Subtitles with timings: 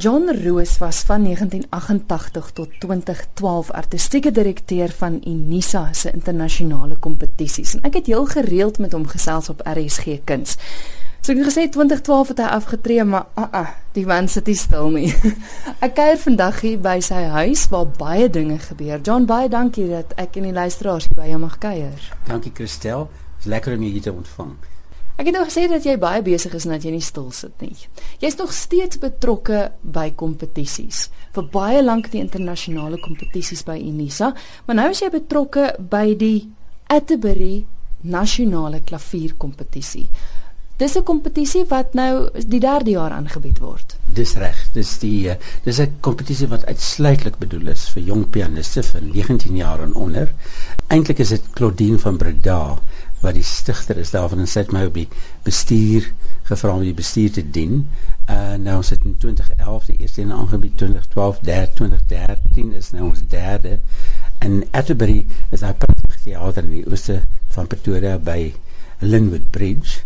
[0.00, 7.74] John Roos was van 1988 tot 2012 artistieke direkteur van Unisa se internasionale kompetisies.
[7.74, 10.56] En ek het heel gereeld met hom gesels op RSG Kuns.
[11.20, 14.48] So ek het gesê 2012 het hy afgetree, maar ah uh, uh, die man sit
[14.48, 15.12] nie stil nie.
[15.84, 19.04] ek kuier vandag hier by sy huis waar baie dinge gebeur.
[19.04, 22.12] John, baie dankie dat ek en die luisteraars hier by jou mag kuier.
[22.24, 23.10] Dankie Christel.
[23.36, 24.56] Dit is lekker om jou hier te ontvang.
[25.16, 27.60] Ek het nou gesê dat jy baie besig is en dat jy nie stil sit
[27.60, 27.76] nie.
[28.20, 31.08] Jy's nog steeds betrokke by kompetisies.
[31.34, 34.34] Vir baie lank die internasionale kompetisies by Unisa,
[34.66, 36.48] maar nou is jy betrokke by die
[36.90, 37.66] Atterbury
[38.02, 40.08] nasionale klavierkompetisie.
[40.80, 43.96] Dis 'n kompetisie wat nou die derde jaar aangebied word.
[44.04, 44.56] Dis reg.
[44.72, 49.56] Dis die eh, dis 'n kompetisie wat uitsluitlik bedoel is vir jong pianiste van 19
[49.56, 50.32] jaar en onder.
[50.88, 52.78] Eintlik is dit Claudine van Breda
[53.20, 55.08] wat die stigter is daarvan en sê my op die
[55.44, 56.06] bestuur
[56.48, 57.82] gevra om die bestuur te dien.
[58.30, 63.22] Uh nou ons het in 2011 die eerste een aangebied 2012 2013 is nou ons
[63.28, 63.78] derde
[64.38, 68.54] en Atterbury is 'n pragtige teater in die ooste van Pretoria by
[68.98, 70.00] Linwood Bridge.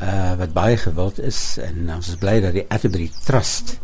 [0.00, 3.78] Uh wat baie gewild is en ons is bly dat die Atterbury Trust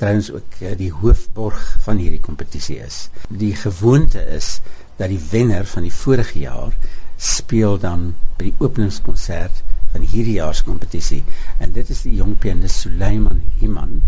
[0.00, 3.08] trouens ook uh, die hoofborg van hierdie kompetisie is.
[3.28, 4.60] Die gewoonte is
[4.96, 6.76] dat die wenner van die vorige jaar
[7.20, 11.20] speel dan by die openingskonsert van hierdie jaar se kompetisie
[11.58, 13.98] en dit is die jong pianist Suleiman Iman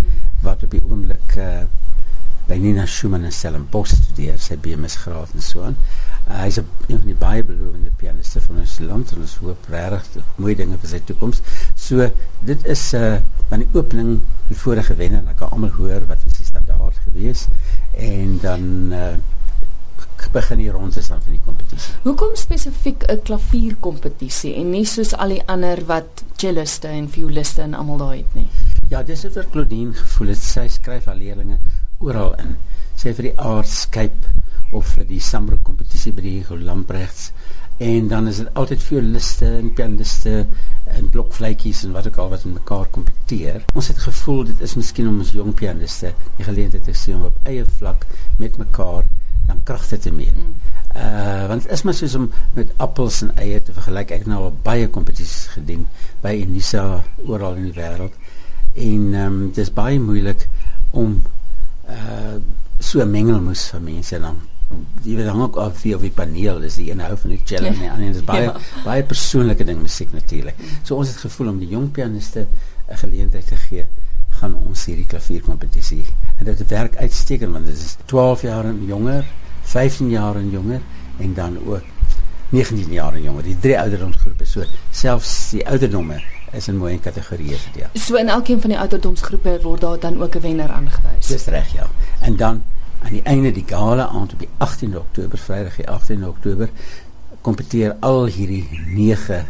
[0.44, 1.64] wat op die oomblik uh,
[2.48, 5.76] by Nina Schumann in Stellenbosch studeer sy BMS graad en so aan.
[6.26, 9.68] Uh, hy is een van die baie belovende pianiste van ons land en ons hoop
[9.74, 11.42] regtig mooi dinge vir sy toekoms
[11.78, 12.08] so
[12.46, 13.18] dit is uh,
[13.50, 14.16] van die opening
[14.48, 17.46] die vorige wenner en ek kan almal hoor wat is die standaard gewees.
[17.92, 18.64] En dan
[18.96, 19.14] uh,
[20.32, 21.94] begin die rondes aan van die kompetisie.
[22.02, 27.74] Hoekom spesifiek 'n klavierkompetisie en nie soos al die ander wat celliste en violiste en
[27.74, 28.48] almal daai het nie?
[28.88, 31.58] Ja, dis het vir Claudine gevoel het sy skryf haar leerlinge
[31.98, 32.56] oral in.
[32.96, 34.32] Sy vir die Artscape
[34.72, 37.32] of vir die Samba kompetisie by die Hugo Lamprechts
[37.82, 40.46] en dan is dit altyd violiste en pianiste
[40.92, 43.64] en blokfluitjies en wat ook al wat in mekaar kompeteer.
[43.74, 47.30] Ons het gevoel dit is miskien om ons jong pianiste die geleentheid te sien om
[47.30, 48.06] op eie vlak
[48.38, 49.08] met mekaar
[49.46, 50.34] dan kragte te meen.
[50.36, 50.54] Mm.
[50.96, 54.10] Uh want is maar soos om met appels en eie te vergelyk.
[54.10, 55.86] Ek het nou al baie kompetisies gedoen
[56.22, 58.16] by Unisa oral in die wêreld.
[58.72, 60.48] En um, dis baie moeilik
[60.90, 61.20] om
[61.88, 62.36] uh
[62.82, 64.40] so mengelmoes van mense dan
[65.04, 67.68] jy weet dan ook op vir die paneel is die een hou van die cello
[67.70, 68.54] en die ander is baie ja.
[68.82, 70.58] baie persoonlike ding musiek natuurlik.
[70.58, 70.80] Mm.
[70.82, 72.46] So ons het gevoel om die jong pianiste
[72.88, 73.86] 'n geleentheid te gee
[74.40, 76.02] gaan ons hierdie klavierkompetisie
[76.42, 79.24] en dit werk uitstekend want dit is 12 jaar en jonger,
[79.62, 80.80] 15 jaar en jonger
[81.18, 81.82] en dan ook
[82.48, 83.42] 19 jaar en jonger.
[83.42, 86.18] Die drie ouderdomsgroepe so selfs die ouderdomme
[86.52, 87.88] is in mooi kategorieë verdeel.
[87.94, 91.26] So in elkeen van die ouderdomsgroepe word daar dan ook 'n wenner aangewys.
[91.26, 91.86] Dis reg ja.
[92.20, 92.62] En dan
[93.02, 96.68] aan die einde die gala aand op die 18de Oktober, Vrydag die 18de Oktober,
[97.40, 99.46] kompeteer al hierdie 9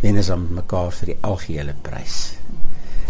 [0.00, 2.36] wenners aan mekaar vir die algehele prys.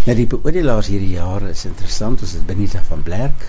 [0.04, 2.20] Nou die beoordelaars hierdie jaar is interessant.
[2.20, 3.46] Ons het Benita van Blerk,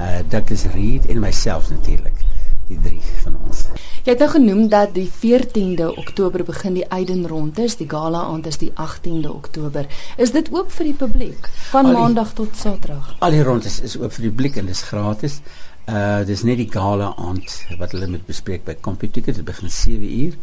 [0.00, 2.22] uh Douglas Reed en myself natuurlik.
[2.70, 3.66] Die drie van ons.
[4.06, 8.48] Jy het nou genoem dat die 14de Oktober begin die Eiden rondes, die gala aand
[8.48, 9.90] is die 18de Oktober.
[10.16, 13.12] Is dit oop vir die publiek van die, maandag tot saterdag?
[13.20, 15.42] Al die rondes is oop vir die publiek en dis gratis.
[15.90, 19.40] Uh dis net die gala aand wat hulle moet bespreek by Computicket.
[19.40, 20.36] Dit begin 7 uur.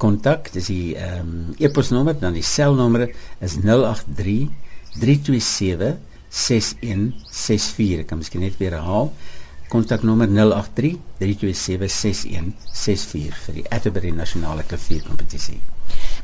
[0.00, 0.52] kontak.
[0.52, 4.48] Dis die ehm um, e-posnommer dan die selnommer is 083
[4.98, 5.98] 327
[6.30, 8.04] 6164.
[8.04, 9.12] Ek kan miskien net weer herhaal.
[9.70, 15.60] Kontaknommer 083 327 6164 vir die Atterbury Nasionale Klavierkompetisie.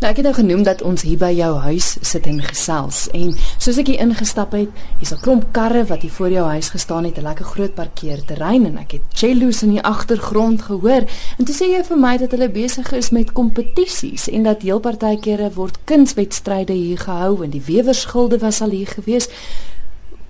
[0.00, 3.30] Nou ek het nou genoem dat ons hier by jou huis sit en gesels en
[3.56, 4.68] soos ek hier ingestap het,
[5.00, 8.66] hier's 'n klomp karre wat hier voor jou huis gestaan het, 'n lekker groot parkeerterrein
[8.66, 11.06] en ek het cellos in die agtergrond gehoor.
[11.38, 14.80] En toe sê jy vir my dat hulle besig is met kompetisies en dat heel
[14.80, 19.28] partykeere word kunswedstryde hier gehou en die wewersgilde was al hier gewees.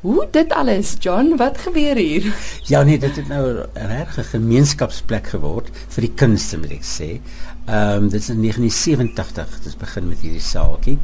[0.01, 2.35] Hoe dit alles, John, wat gebeur hier?
[2.63, 7.21] Ja nee, dit het nou 'n regte gemeenskapsplek geword vir die kunste, moet ek sê.
[7.67, 10.99] Ehm um, dit is in 1987, dit begin met hierdie saaltjie.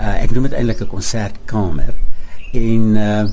[0.00, 1.94] Uh ek noem dit eintlik 'n konsertkamer.
[2.52, 3.24] En uh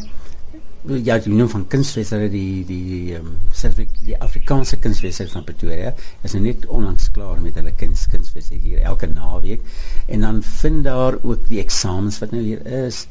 [0.88, 5.94] ja, die noem van kunstwedstryd die die ehm um, die Afrikaanse kunstwedstryd van Pretoria
[6.24, 9.66] is nou net onlangs klaar met hulle kunst kunstwedstryd hier elke naweek
[10.08, 13.06] en dan vind daar ook die eksamens wat nou hier is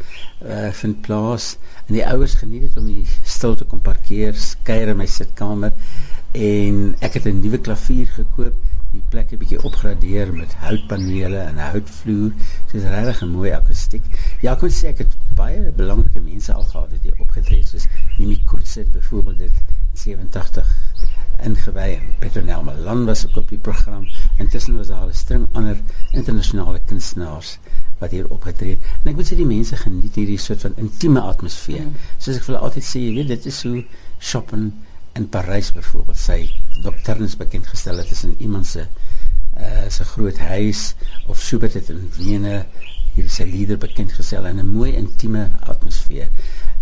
[0.45, 1.57] uh vind plaas
[1.87, 5.77] en die ouers geniet dit om die stil te kom parkeer skuier in my sitkamer
[6.33, 8.57] en ek het 'n nuwe klavier gekoop
[8.97, 12.33] die plek 'n bietjie opgradeer met houtpanele en houtvloer.
[12.71, 14.05] Dit is regtig 'n mooi akoestiek.
[14.43, 17.69] Ja, ek kon sê ek het baie belangrike mense al gehad wat hier opgetree het,
[17.73, 17.87] soos
[18.19, 19.63] Nimi Kurtse byvoorbeeld dit
[19.97, 20.73] 87
[21.47, 24.07] ingewy en Petronel Malan was ook op die program.
[24.41, 25.77] Intussen was daar 'n string ander
[26.13, 27.59] internasionale kunstenaars
[27.99, 28.81] wat hier opgetree het.
[29.03, 31.85] En ek moet sê die mense geniet hierdie soort van intieme atmosfeer.
[31.85, 31.97] Mm.
[32.19, 33.83] Soos ek vir hulle altyd sê, jy weet, dit is so
[34.19, 34.73] Chopin
[35.17, 36.51] in Parys byvoorbeeld sy
[36.85, 38.87] dokternis bekend gestel het tussen iemand se
[39.57, 40.95] uh se groot huis
[41.27, 42.67] of Schubert het in Wene
[43.17, 46.29] hier sy lieder bekend gestel in 'n mooi intieme atmosfeer.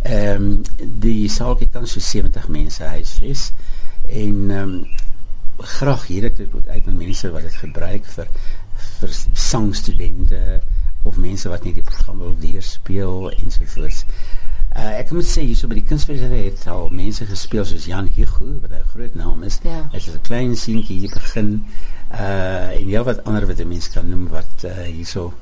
[0.02, 0.62] Ehm um,
[1.00, 3.52] die saal kan so 70 mense huisves
[4.08, 4.86] en ehm um,
[5.58, 8.28] graag hier ek dit ook uit met mense wat dit gebruik vir
[9.00, 10.60] vir sangstudente
[11.02, 14.04] of mense wat net die program wil leer speel ensovoorts.
[14.75, 18.58] Uh, ek moet sê hierso by die kunstfeesare het al mense gespeel soos Jan Hugo
[18.60, 19.60] wat 'n groot naam is.
[19.62, 19.88] Ja.
[19.92, 21.64] Dit is 'n klein seentjie hier begin
[22.10, 25.32] uh en ja wat ander wat mense kan noem wat uh, hierso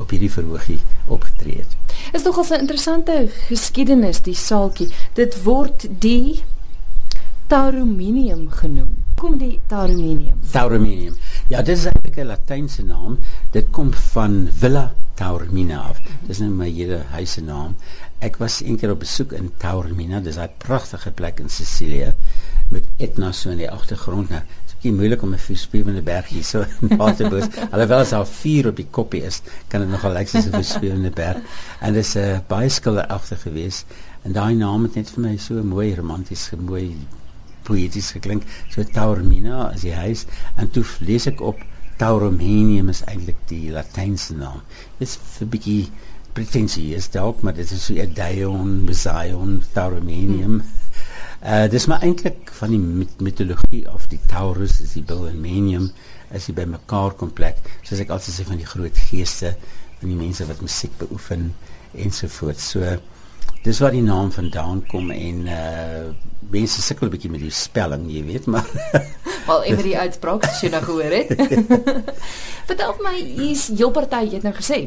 [0.00, 1.76] op hierdie verhoogie opgetree het.
[2.16, 4.88] Is nogal 'n interessante geskiedenis die saaltjie.
[5.12, 6.42] Dit word die
[7.46, 8.96] Taurominium genoem.
[9.14, 10.38] Kom die Taurominium.
[10.50, 11.14] Taurominium.
[11.48, 13.18] Ja, dit is eintlik 'n Latynse naam.
[13.50, 16.00] Dit kom van Villa Taormina af.
[16.24, 17.74] Dis nou my hele huis se naam.
[18.24, 20.20] Ek was eendag op besoek in Taormina.
[20.24, 22.14] Dis 'n pragtige plek in Sicilië
[22.68, 24.30] met Etna so in die agtergrond.
[24.30, 24.42] Nou,
[24.80, 27.48] dit is baie moeilik om 'n vuurspewende berg hier so in Waterboos.
[27.72, 31.10] Alhoewel as daar vuur op die koppie is, kan dit nogal lyk soos 'n vuurspewende
[31.10, 31.36] berg.
[31.80, 33.84] En dis 'n uh, baie skilderagtig geweest.
[34.24, 36.96] En daai naam het net vir my so mooi romanties, mooi
[37.62, 38.42] poëties geklink.
[38.70, 40.24] So Taormina as die huis
[40.56, 41.60] en toe lees ek op
[42.00, 44.62] Tauromenium is eintlik die Latynse naam.
[44.98, 45.90] Dit is 'n bietjie
[46.32, 50.60] pretensieus dalk, maar dit is so 'n Dion, Mession, Tauromenium.
[50.60, 50.79] Hmm.
[51.40, 55.90] Uh dis maar eintlik van die mitologie of die Taurus is die bil en Menium
[56.36, 59.54] is die bymekaar komplek, soos ek altyd sê van die groot geeste
[60.00, 61.50] van die mense wat musiek beoefen
[61.92, 62.70] ensovoorts.
[62.72, 62.96] So
[63.62, 66.10] dis waar die naam vandaan kom en uh
[66.50, 68.66] mense sukkel 'n bietjie met die spelling, jy weet, maar
[69.46, 71.30] Wel, en die uitspraak as jy nou gehoor het.
[72.70, 74.78] Vertel my, hier's heel party, jy het nou gesê,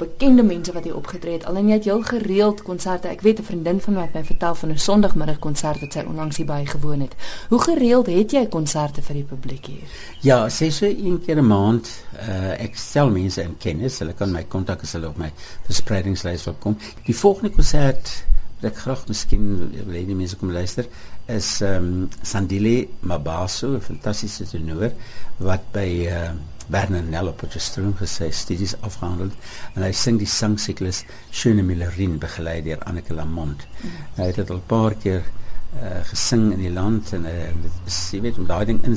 [0.00, 1.46] bekende mense wat hier opgetree het.
[1.48, 3.08] Al en jy het heel gereeld konserte.
[3.08, 6.04] Ek weet 'n vriendin van my het my vertel van 'n Sondagmiddag konsert wat sy
[6.06, 7.14] onlangs hier by gewoon het.
[7.48, 9.88] Hoe gereeld het jy konserte vir die publiek hier?
[10.20, 11.88] Ja, sê so een keer 'n maand.
[12.12, 13.98] Uh ek stel mense in kennis.
[13.98, 15.32] Hulle kan my kontak as hulle op my
[15.64, 16.76] verspreidingslys wil kom.
[17.04, 18.25] Die volgende konsert
[18.56, 20.86] wat ek graag miskien wil hê die mense kom luister
[21.28, 24.92] is ehm um, Sandile Mabaso, 'n fantastiese tenor
[25.38, 26.30] wat by uh
[26.68, 29.30] Werner Nell op die stroom gesê studies afgehandel
[29.74, 33.66] en hy sing die sangsiklus Schöne Millerin begelei deur Anneke Lamont.
[33.82, 33.90] Mm.
[34.16, 37.72] Hy het dit al 'n paar keer uh, gesing in die land en uh, dit
[37.86, 38.96] is jy weet om daai ding in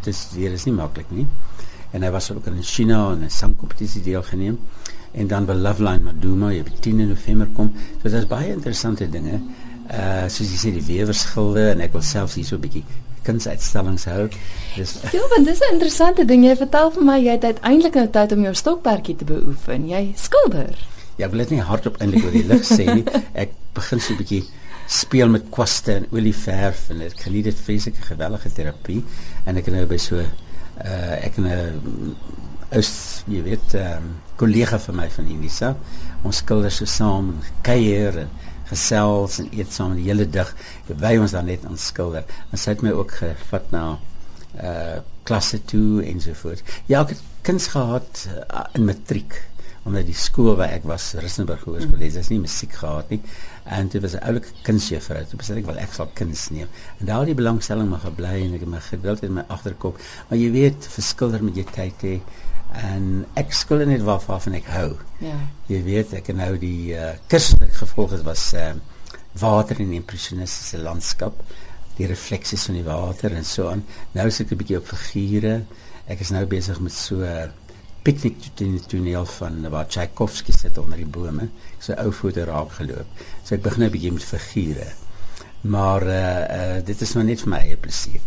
[0.00, 1.26] te studeer is nie maklik nie.
[1.90, 4.58] En hy was ook in China en 'n sangkompetisie deelgeneem
[5.18, 7.72] en dan by Loveline Maduma op 10 November kom.
[8.02, 9.40] So is baie interessante dinge.
[9.88, 12.84] Uh soos jy sê die weerskilde en ek wil selfs hier so 'n bietjie
[13.26, 14.28] kunsuitstallings hou.
[14.76, 16.44] Dis Ja, want dis 'n interessante ding.
[16.44, 19.88] Jy vertel vir my jy het uiteindelik nou tyd om jou stokperdjie te beoefen.
[19.88, 20.78] Jy skilder.
[21.16, 23.04] Ja, ek wil dit nie hardop eintlik oor die lig sê nie.
[23.42, 24.44] Ek begin so 'n bietjie
[24.88, 29.02] speel met kwaste en olieverf en ek geniet dit vreeslike gewellige terapie
[29.44, 32.16] en ek nou by so uh ek 'n
[32.72, 34.06] is jy weet 'n um,
[34.38, 35.74] kollega van my van Unisa.
[36.26, 38.30] Ons skilder so saam en kuier en
[38.68, 40.52] gesels en eet saam die hele dag.
[40.88, 42.26] Wy ons dan net aan skilder.
[42.52, 43.86] En sy het my ook gevat na
[44.58, 46.62] uh klasse toe en so voort.
[46.88, 49.34] Ja, ek het kuns gehad uh, in matriek
[49.88, 53.20] omdat die skool waar ek was, Rissenburg Hoërskool, dis is nie musiek gehad nie.
[53.76, 55.24] En dit was 'n oulike kunsjuffrou.
[55.24, 56.68] Toe besluit ek wel ek sal kuns neem.
[57.00, 59.98] En daar die belangstelling maar gebly en ek het my geduld in my agterkop.
[60.28, 62.20] Maar jy weet, verskilder met jy tyd hê
[62.72, 64.90] en ek skuld net waarvan ek hou.
[65.24, 65.36] Ja.
[65.68, 68.72] Jy weet ek nou die uh, kursus wat ek gevolg het was uh,
[69.40, 71.40] water en impressionistiese landskap,
[71.98, 73.84] die refleksies van die water en so aan.
[74.14, 75.64] Nou is ek 'n bietjie op figure.
[76.06, 77.48] Ek is nou besig met so uh,
[78.02, 81.50] pikniktoneel van waar Tchaikovsky sit onder die bome.
[81.76, 83.06] Ek sê ou voete raak geloop.
[83.44, 84.92] So ek begin 'n bietjie met figure.
[85.60, 88.20] Maar uh, uh dit is nou net vir my eie plesier.